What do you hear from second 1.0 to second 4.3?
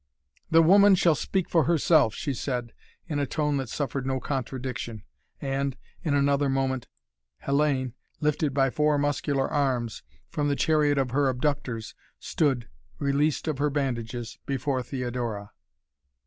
speak for herself," she said in a tone that suffered no